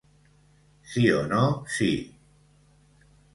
Sí 0.93 1.03
o 1.17 1.19
no 1.33 1.43
sí. 1.75 1.91